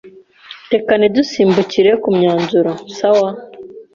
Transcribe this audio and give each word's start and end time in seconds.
Reka 0.73 0.91
ntidusimbukire 0.99 1.91
kumyanzuro, 2.03 2.71
sawa? 2.97 3.29